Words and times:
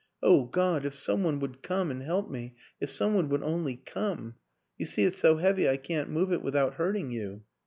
Oh, 0.23 0.45
God, 0.45 0.83
if 0.83 0.95
some 0.95 1.21
one 1.21 1.39
would 1.41 1.61
come 1.61 1.91
and 1.91 2.01
help 2.01 2.27
me, 2.27 2.55
if 2.79 2.89
some 2.89 3.13
one 3.13 3.29
would 3.29 3.43
only 3.43 3.75
come! 3.77 4.33
You 4.75 4.87
see, 4.87 5.03
it's 5.03 5.19
so 5.19 5.37
heavy 5.37 5.69
I 5.69 5.77
can't 5.77 6.09
move 6.09 6.31
it 6.33 6.41
without 6.41 6.73
hurting 6.73 7.11
you." 7.11 7.43